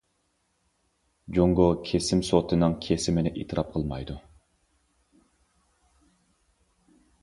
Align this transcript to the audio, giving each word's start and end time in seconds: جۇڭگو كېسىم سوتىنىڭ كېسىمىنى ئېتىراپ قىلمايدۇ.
جۇڭگو 1.37 1.67
كېسىم 1.91 2.23
سوتىنىڭ 2.31 2.77
كېسىمىنى 2.87 3.35
ئېتىراپ 3.37 3.71
قىلمايدۇ. 3.77 4.19